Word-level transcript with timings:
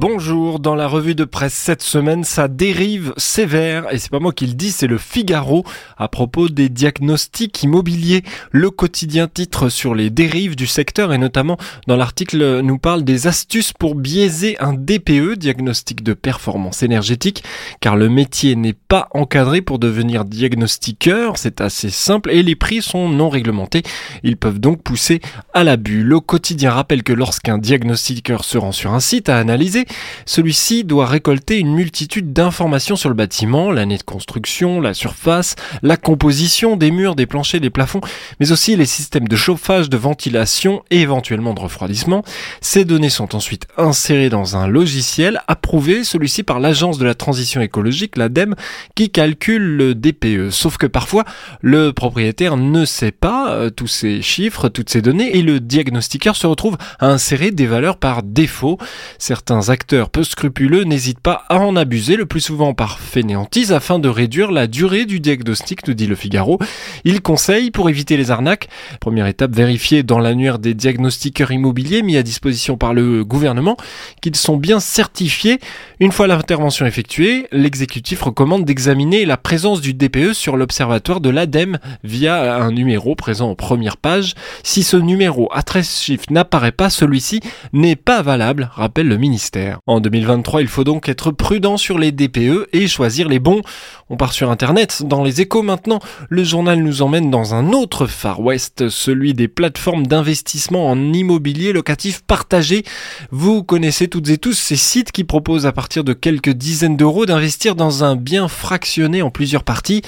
Bonjour, 0.00 0.60
dans 0.60 0.76
la 0.76 0.86
revue 0.86 1.16
de 1.16 1.24
presse 1.24 1.54
cette 1.54 1.82
semaine, 1.82 2.22
ça 2.22 2.46
dérive 2.46 3.12
sévère, 3.16 3.92
et 3.92 3.98
c'est 3.98 4.12
pas 4.12 4.20
moi 4.20 4.32
qui 4.32 4.46
le 4.46 4.52
dis, 4.52 4.70
c'est 4.70 4.86
le 4.86 4.96
Figaro, 4.96 5.64
à 5.96 6.06
propos 6.06 6.48
des 6.48 6.68
diagnostics 6.68 7.64
immobiliers. 7.64 8.22
Le 8.52 8.70
quotidien 8.70 9.26
titre 9.26 9.70
sur 9.70 9.96
les 9.96 10.08
dérives 10.08 10.54
du 10.54 10.68
secteur, 10.68 11.12
et 11.12 11.18
notamment 11.18 11.56
dans 11.88 11.96
l'article 11.96 12.60
nous 12.60 12.78
parle 12.78 13.02
des 13.02 13.26
astuces 13.26 13.72
pour 13.72 13.96
biaiser 13.96 14.56
un 14.60 14.72
DPE, 14.72 15.34
diagnostic 15.36 16.04
de 16.04 16.12
performance 16.12 16.84
énergétique, 16.84 17.42
car 17.80 17.96
le 17.96 18.08
métier 18.08 18.54
n'est 18.54 18.74
pas 18.74 19.08
encadré 19.10 19.62
pour 19.62 19.80
devenir 19.80 20.24
diagnostiqueur, 20.24 21.38
c'est 21.38 21.60
assez 21.60 21.90
simple, 21.90 22.30
et 22.30 22.44
les 22.44 22.54
prix 22.54 22.82
sont 22.82 23.08
non 23.08 23.28
réglementés, 23.28 23.82
ils 24.22 24.36
peuvent 24.36 24.60
donc 24.60 24.80
pousser 24.80 25.20
à 25.54 25.64
l'abus. 25.64 26.04
Le 26.04 26.20
quotidien 26.20 26.70
rappelle 26.70 27.02
que 27.02 27.12
lorsqu'un 27.12 27.58
diagnostiqueur 27.58 28.44
se 28.44 28.58
rend 28.58 28.70
sur 28.70 28.94
un 28.94 29.00
site 29.00 29.28
à 29.28 29.38
analyser, 29.38 29.86
celui-ci 30.26 30.84
doit 30.84 31.06
récolter 31.06 31.58
une 31.58 31.74
multitude 31.74 32.32
d'informations 32.32 32.96
sur 32.96 33.08
le 33.08 33.14
bâtiment, 33.14 33.70
l'année 33.70 33.98
de 33.98 34.02
construction, 34.02 34.80
la 34.80 34.94
surface, 34.94 35.56
la 35.82 35.96
composition 35.96 36.76
des 36.76 36.90
murs, 36.90 37.14
des 37.14 37.26
planchers, 37.26 37.60
des 37.60 37.70
plafonds, 37.70 38.00
mais 38.40 38.52
aussi 38.52 38.76
les 38.76 38.86
systèmes 38.86 39.28
de 39.28 39.36
chauffage, 39.36 39.88
de 39.90 39.96
ventilation 39.96 40.82
et 40.90 41.00
éventuellement 41.00 41.54
de 41.54 41.60
refroidissement. 41.60 42.22
Ces 42.60 42.84
données 42.84 43.10
sont 43.10 43.34
ensuite 43.34 43.66
insérées 43.76 44.30
dans 44.30 44.56
un 44.56 44.66
logiciel 44.66 45.40
approuvé, 45.48 46.04
celui-ci 46.04 46.42
par 46.42 46.60
l'Agence 46.60 46.98
de 46.98 47.04
la 47.04 47.14
transition 47.14 47.60
écologique, 47.60 48.16
l'ADEME, 48.16 48.54
qui 48.94 49.10
calcule 49.10 49.76
le 49.76 49.94
DPE. 49.94 50.50
Sauf 50.50 50.76
que 50.76 50.86
parfois, 50.86 51.24
le 51.60 51.92
propriétaire 51.92 52.56
ne 52.56 52.84
sait 52.84 53.12
pas 53.12 53.50
euh, 53.50 53.70
tous 53.70 53.86
ces 53.86 54.22
chiffres, 54.22 54.68
toutes 54.68 54.90
ces 54.90 55.02
données, 55.02 55.36
et 55.36 55.42
le 55.42 55.60
diagnostiqueur 55.60 56.36
se 56.36 56.46
retrouve 56.46 56.76
à 56.98 57.06
insérer 57.06 57.50
des 57.50 57.66
valeurs 57.66 57.96
par 57.96 58.22
défaut. 58.22 58.78
Certains 59.18 59.68
acteurs 59.78 60.10
peu 60.10 60.24
scrupuleux 60.24 60.82
n'hésitent 60.82 61.20
pas 61.20 61.44
à 61.48 61.60
en 61.60 61.76
abuser, 61.76 62.16
le 62.16 62.26
plus 62.26 62.40
souvent 62.40 62.74
par 62.74 62.98
fainéantise, 62.98 63.72
afin 63.72 64.00
de 64.00 64.08
réduire 64.08 64.50
la 64.50 64.66
durée 64.66 65.06
du 65.06 65.20
diagnostic, 65.20 65.86
nous 65.86 65.94
dit 65.94 66.08
le 66.08 66.16
Figaro. 66.16 66.58
Il 67.04 67.22
conseille, 67.22 67.70
pour 67.70 67.88
éviter 67.88 68.16
les 68.16 68.32
arnaques, 68.32 68.68
première 68.98 69.28
étape, 69.28 69.54
vérifier 69.54 70.02
dans 70.02 70.18
l'annuaire 70.18 70.58
des 70.58 70.74
diagnostiqueurs 70.74 71.52
immobiliers 71.52 72.02
mis 72.02 72.16
à 72.16 72.24
disposition 72.24 72.76
par 72.76 72.92
le 72.92 73.24
gouvernement 73.24 73.76
qu'ils 74.20 74.34
sont 74.34 74.56
bien 74.56 74.80
certifiés. 74.80 75.60
Une 76.00 76.10
fois 76.10 76.26
l'intervention 76.26 76.84
effectuée, 76.84 77.46
l'exécutif 77.52 78.22
recommande 78.22 78.64
d'examiner 78.64 79.26
la 79.26 79.36
présence 79.36 79.80
du 79.80 79.94
DPE 79.94 80.32
sur 80.32 80.56
l'observatoire 80.56 81.20
de 81.20 81.30
l'ADEME 81.30 81.78
via 82.02 82.56
un 82.56 82.72
numéro 82.72 83.14
présent 83.14 83.50
en 83.50 83.54
première 83.54 83.96
page. 83.96 84.34
Si 84.64 84.82
ce 84.82 84.96
numéro 84.96 85.48
à 85.52 85.62
13 85.62 86.00
chiffres 86.00 86.26
n'apparaît 86.30 86.72
pas, 86.72 86.90
celui-ci 86.90 87.38
n'est 87.72 87.94
pas 87.94 88.22
valable, 88.22 88.70
rappelle 88.74 89.06
le 89.06 89.18
ministère. 89.18 89.67
En 89.86 90.00
2023, 90.00 90.60
il 90.60 90.68
faut 90.68 90.84
donc 90.84 91.08
être 91.08 91.30
prudent 91.30 91.76
sur 91.76 91.98
les 91.98 92.12
DPE 92.12 92.68
et 92.72 92.86
choisir 92.86 93.28
les 93.28 93.38
bons. 93.38 93.62
On 94.10 94.16
part 94.16 94.32
sur 94.32 94.50
Internet. 94.50 95.02
Dans 95.04 95.22
les 95.22 95.40
échos 95.40 95.62
maintenant, 95.62 96.00
le 96.28 96.44
journal 96.44 96.82
nous 96.82 97.02
emmène 97.02 97.30
dans 97.30 97.54
un 97.54 97.72
autre 97.72 98.06
Far 98.06 98.40
West, 98.40 98.88
celui 98.88 99.34
des 99.34 99.48
plateformes 99.48 100.06
d'investissement 100.06 100.88
en 100.88 101.12
immobilier 101.12 101.72
locatif 101.72 102.22
partagé. 102.22 102.84
Vous 103.30 103.62
connaissez 103.62 104.08
toutes 104.08 104.30
et 104.30 104.38
tous 104.38 104.54
ces 104.54 104.76
sites 104.76 105.12
qui 105.12 105.24
proposent 105.24 105.66
à 105.66 105.72
partir 105.72 106.04
de 106.04 106.12
quelques 106.12 106.52
dizaines 106.52 106.96
d'euros 106.96 107.26
d'investir 107.26 107.74
dans 107.74 108.04
un 108.04 108.16
bien 108.16 108.48
fractionné 108.48 109.20
en 109.20 109.30
plusieurs 109.30 109.64
parties. 109.64 110.02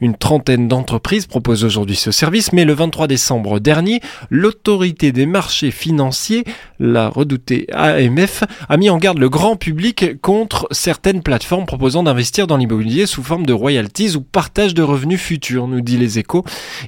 Une 0.00 0.16
trentaine 0.16 0.68
d'entreprises 0.68 1.26
proposent 1.26 1.64
aujourd'hui 1.64 1.96
ce 1.96 2.10
service, 2.10 2.52
mais 2.52 2.64
le 2.64 2.74
23 2.74 3.06
décembre 3.06 3.60
dernier, 3.60 4.00
l'autorité 4.30 5.12
des 5.12 5.26
marchés 5.26 5.70
financiers, 5.70 6.44
la 6.78 7.08
redoutée 7.08 7.66
AMF, 7.72 8.44
a 8.68 8.76
mis 8.76 8.90
en 8.90 8.98
garde 8.98 9.05
le 9.14 9.28
grand 9.28 9.56
public 9.56 10.20
contre 10.20 10.66
certaines 10.70 11.22
plateformes 11.22 11.66
proposant 11.66 12.02
d'investir 12.02 12.46
dans 12.46 12.56
l'immobilier 12.56 13.06
sous 13.06 13.22
forme 13.22 13.46
de 13.46 13.52
royalties 13.52 14.16
ou 14.16 14.20
partage 14.20 14.74
de 14.74 14.82
revenus 14.82 15.20
futurs, 15.20 15.68
nous 15.68 15.80
dit 15.80 15.96
les 15.96 16.18
échos. 16.18 16.44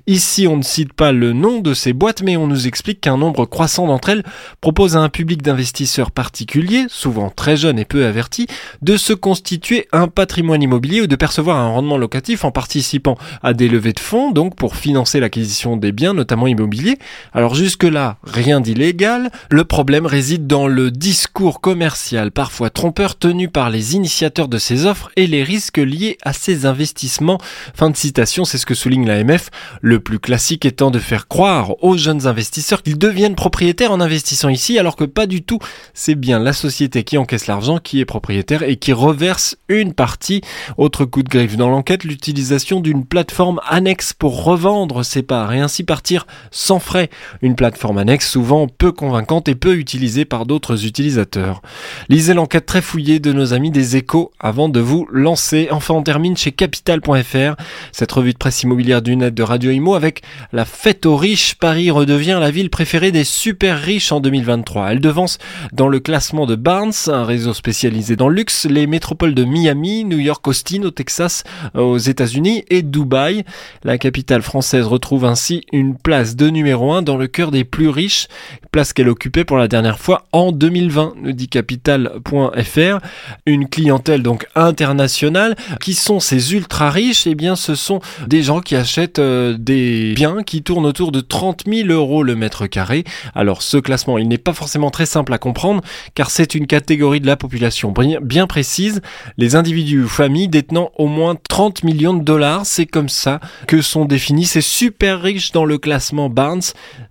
Ici, 0.07 0.47
on 0.49 0.57
ne 0.57 0.63
cite 0.63 0.93
pas 0.93 1.13
le 1.13 1.33
nom 1.33 1.61
de 1.61 1.75
ces 1.75 1.93
boîtes, 1.93 2.23
mais 2.23 2.37
on 2.37 2.47
nous 2.47 2.67
explique 2.67 3.01
qu'un 3.01 3.17
nombre 3.17 3.47
croissant 3.47 3.87
d'entre 3.87 4.09
elles 4.09 4.25
propose 4.61 4.97
à 4.97 5.01
un 5.01 5.09
public 5.09 5.43
d'investisseurs 5.43 6.11
particuliers, 6.11 6.87
souvent 6.89 7.31
très 7.31 7.57
jeunes 7.57 7.79
et 7.79 7.85
peu 7.85 8.05
avertis, 8.05 8.49
de 8.83 8.97
se 8.97 9.13
constituer 9.13 9.87
un 9.93 10.09
patrimoine 10.09 10.63
immobilier 10.63 11.03
ou 11.03 11.07
de 11.07 11.17
percevoir 11.17 11.59
un 11.59 11.69
rendement 11.69 11.99
locatif 11.99 12.45
en 12.45 12.51
participant 12.51 13.17
à 13.43 13.53
des 13.53 13.69
levées 13.69 13.93
de 13.93 14.01
fonds, 14.01 14.33
donc 14.33 14.57
pour 14.57 14.77
financer 14.77 15.21
l'acquisition 15.21 15.77
des 15.77 15.93
biens, 15.93 16.15
notamment 16.15 16.47
immobiliers. 16.47 16.99
Alors 17.33 17.55
jusque-là, 17.55 18.17
rien 18.25 18.61
d'illégal. 18.61 19.31
Le 19.51 19.65
problème 19.65 20.07
réside 20.07 20.47
dans 20.47 20.67
le 20.67 20.91
discours 20.91 21.61
commercial 21.61 22.08
parfois 22.33 22.71
trompeur 22.71 23.19
tenu 23.19 23.49
par 23.49 23.71
les 23.71 23.95
initiateurs 23.95 24.49
de 24.49 24.59
ces 24.59 24.87
offres 24.87 25.11
et 25.17 25.27
les 25.27 25.43
risques 25.43 25.79
liés 25.79 26.19
à 26.23 26.33
ces 26.33 26.67
investissements. 26.67 27.39
Fin 27.75 27.91
de 27.91 27.97
citation, 27.97 28.45
c'est 28.45 28.59
ce 28.59 28.67
que 28.67 28.75
souligne 28.75 29.07
l'AMF. 29.07 29.51
Le 29.81 30.01
plus 30.01 30.19
classique 30.19 30.65
étant 30.65 30.91
de 30.91 30.99
faire 30.99 31.29
croire 31.29 31.83
aux 31.83 31.97
jeunes 31.97 32.27
investisseurs 32.27 32.83
qu'ils 32.83 32.99
deviennent 32.99 33.35
propriétaires 33.35 33.93
en 33.93 34.01
investissant 34.01 34.49
ici 34.49 34.79
alors 34.79 34.97
que 34.97 35.05
pas 35.05 35.27
du 35.27 35.43
tout. 35.43 35.59
C'est 35.95 36.15
bien 36.15 36.39
la 36.39 36.53
société 36.53 37.05
qui 37.05 37.19
encaisse 37.19 37.47
l'argent 37.47 37.79
qui 37.79 38.01
est 38.01 38.05
propriétaire 38.05 38.63
et 38.63 38.77
qui 38.77 38.93
reverse 38.93 39.57
une 39.69 39.93
partie. 39.93 40.41
Autre 40.77 41.05
coup 41.05 41.23
de 41.23 41.29
griffe 41.29 41.57
dans 41.57 41.71
l'enquête, 41.71 42.05
l'utilisation 42.05 42.81
d'une 42.81 43.05
plateforme 43.05 43.61
annexe 43.67 44.13
pour 44.13 44.45
revendre 44.45 45.05
ses 45.05 45.23
parts 45.23 45.53
et 45.53 45.61
ainsi 45.61 45.85
partir 45.85 46.27
sans 46.51 46.79
frais. 46.79 47.11
Une 47.43 47.55
plateforme 47.55 47.99
annexe 47.99 48.31
souvent 48.31 48.67
peu 48.69 48.93
convaincante 48.93 49.49
et 49.49 49.55
peu 49.55 49.77
utilisée 49.77 50.25
par 50.25 50.47
d'autres 50.47 50.87
utilisateurs. 50.87 51.63
Lisez 52.09 52.35
l'enquête 52.35 52.67
très 52.67 52.83
fouillée 52.83 53.21
de 53.21 53.33
nos 53.33 53.55
amis 53.55 53.71
des 53.71 53.97
échos 53.97 54.33
avant 54.41 54.69
de 54.69 54.81
vous 54.81 55.07
lancer. 55.11 55.69
Enfin, 55.71 55.95
on 55.95 56.03
termine 56.03 56.37
chez 56.37 56.53
capital.fr, 56.53 57.57
cette 57.93 58.13
revue 58.13 58.33
de 58.33 58.39
presse 58.39 58.63
immobilière 58.63 59.03
du 59.03 59.17
net 59.17 59.35
de 59.35 59.43
Radio 59.43 59.71
Imo 59.71 59.95
avec 59.95 60.23
la 60.53 60.65
fête 60.65 61.07
aux 61.07 61.17
riches. 61.17 61.55
Paris 61.55 61.91
redevient 61.91 62.39
la 62.41 62.51
ville 62.51 62.71
préférée 62.71 63.13
des 63.13 63.25
super 63.25 63.79
riches 63.79 64.13
en 64.13 64.21
2023. 64.21 64.93
Elle 64.93 65.01
devance 65.01 65.39
dans 65.73 65.89
le 65.89 66.01
classement 66.01 66.47
de 66.47 66.55
Barnes, 66.55 66.93
un 67.09 67.25
réseau 67.25 67.55
spécialisé 67.55 68.17
dans 68.17 68.29
le 68.29 68.37
luxe, 68.37 68.67
les 68.69 68.87
métropoles 68.87 69.35
de 69.35 69.45
Miami, 69.45 70.05
New 70.05 70.19
York, 70.19 70.47
Austin 70.47 70.83
au 70.83 70.91
Texas, 70.91 71.45
aux 71.75 71.99
États-Unis 71.99 72.65
et 72.71 72.83
Dubaï. 72.83 73.45
La 73.85 73.99
capitale 73.99 74.43
française 74.43 74.87
retrouve 74.87 75.25
ainsi 75.25 75.65
une 75.73 75.97
place 75.97 76.37
de 76.37 76.49
numéro 76.49 76.93
1 76.93 77.03
dans 77.03 77.17
le 77.17 77.27
cœur 77.27 77.51
des 77.51 77.65
plus 77.65 77.89
riches, 77.89 78.29
place 78.71 78.93
qu'elle 78.93 79.09
occupait 79.09 79.45
pour 79.45 79.57
la 79.57 79.69
dernière 79.69 79.99
fois 79.99 80.27
en 80.33 80.53
2020, 80.53 81.15
nous 81.23 81.33
dit 81.33 81.49
capital.fr. 81.89 82.99
Une 83.47 83.69
clientèle 83.69 84.23
donc 84.23 84.47
internationale. 84.55 85.57
Qui 85.81 85.95
sont 85.95 86.21
ces 86.21 86.53
ultra 86.55 86.91
riches 86.91 87.27
Eh 87.27 87.35
bien, 87.35 87.57
ce 87.57 87.75
sont 87.75 88.01
des 88.27 88.43
gens 88.43 88.61
qui 88.61 88.77
achètent 88.77 89.19
euh, 89.19 89.57
des 89.59 90.13
biens 90.15 90.43
qui 90.43 90.63
tournent 90.63 90.87
autour 90.87 91.13
de 91.13 91.21
30 91.21 91.65
000 91.67 91.89
euros 91.89 92.23
le 92.23 92.37
mètre 92.37 92.67
carré. 92.67 93.05
Alors, 93.35 93.63
ce 93.63 93.77
classement, 93.77 94.19
il 94.19 94.29
n'est 94.29 94.39
pas 94.39 94.53
forcément 94.53 94.91
très 94.91 95.07
simple 95.07 95.33
à 95.33 95.39
comprendre, 95.39 95.83
car 96.15 96.31
c'est 96.31 96.55
une 96.55 96.67
catégorie 96.67 97.21
de 97.21 97.27
la 97.27 97.37
population 97.37 97.95
bien 98.23 98.47
précise. 98.47 99.01
Les 99.37 99.57
individus 99.57 100.03
ou 100.03 100.09
familles 100.09 100.49
détenant 100.49 100.91
au 100.97 101.07
moins 101.07 101.37
30 101.49 101.85
millions 101.85 102.15
de 102.15 102.23
dollars, 102.23 102.67
c'est 102.67 102.87
comme 102.87 103.09
ça 103.09 103.41
que 103.67 103.81
sont 103.81 104.05
définis 104.05 104.47
ces 104.47 104.61
super 104.61 105.23
riches 105.23 105.53
dans 105.53 105.65
le 105.65 105.79
classement 105.79 106.29
Barnes. 106.29 106.61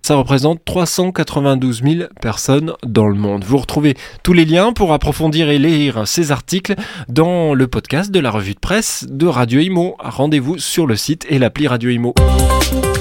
Ça 0.02 0.14
représente 0.14 0.64
392 0.64 1.82
000 1.82 2.08
personnes 2.20 2.72
dans 2.84 3.08
le 3.08 3.14
monde. 3.14 3.44
Vous 3.44 3.58
retrouvez 3.58 3.96
tous 4.22 4.32
les 4.32 4.44
liens 4.44 4.57
pour 4.74 4.92
approfondir 4.92 5.50
et 5.50 5.58
lire 5.58 6.06
ces 6.06 6.32
articles 6.32 6.74
dans 7.08 7.54
le 7.54 7.68
podcast 7.68 8.10
de 8.10 8.18
la 8.18 8.30
revue 8.30 8.54
de 8.54 8.58
presse 8.58 9.06
de 9.08 9.26
Radio 9.26 9.60
Imo. 9.60 9.94
Rendez-vous 10.00 10.58
sur 10.58 10.86
le 10.86 10.96
site 10.96 11.24
et 11.28 11.38
l'appli 11.38 11.68
Radio 11.68 11.90
Imo. 11.90 12.12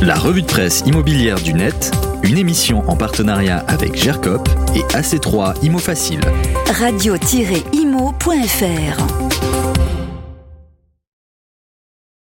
La 0.01 0.13
revue 0.15 0.43
de 0.43 0.47
presse 0.47 0.83
immobilière 0.85 1.39
du 1.41 1.53
net, 1.53 1.91
une 2.21 2.37
émission 2.37 2.87
en 2.87 2.95
partenariat 2.95 3.65
avec 3.67 3.95
GERCOP 3.95 4.47
et 4.75 4.81
AC3 4.95 5.55
Imo 5.63 5.79
Facile. 5.79 6.21
Radio-imo.fr 6.79 7.67